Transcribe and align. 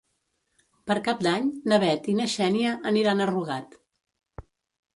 Per 0.91 0.95
Cap 1.07 1.21
d'Any 1.27 1.51
na 1.73 1.79
Bet 1.85 2.09
i 2.13 2.17
na 2.21 2.27
Xènia 2.37 2.73
aniran 2.93 3.21
a 3.27 3.31
Rugat. 3.35 3.79